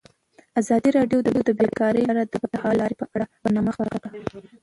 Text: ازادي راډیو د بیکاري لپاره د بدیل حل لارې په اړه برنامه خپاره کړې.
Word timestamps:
ازادي 0.59 0.89
راډیو 0.97 1.19
د 1.21 1.27
بیکاري 1.59 2.01
لپاره 2.03 2.21
د 2.31 2.33
بدیل 2.41 2.59
حل 2.63 2.75
لارې 2.81 2.95
په 3.01 3.05
اړه 3.13 3.25
برنامه 3.43 3.71
خپاره 3.75 3.97
کړې. 4.03 4.19